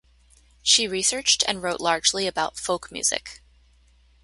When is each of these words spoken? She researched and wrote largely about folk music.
She 0.63 0.87
researched 0.87 1.43
and 1.47 1.61
wrote 1.61 1.79
largely 1.79 2.25
about 2.25 2.57
folk 2.57 2.91
music. 2.91 3.43